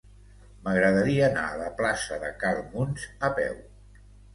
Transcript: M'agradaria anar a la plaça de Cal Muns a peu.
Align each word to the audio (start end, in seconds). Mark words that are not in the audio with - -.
M'agradaria 0.67 1.29
anar 1.29 1.45
a 1.51 1.61
la 1.61 1.69
plaça 1.83 2.21
de 2.27 2.35
Cal 2.43 2.67
Muns 2.75 3.11
a 3.29 3.35
peu. 3.41 3.67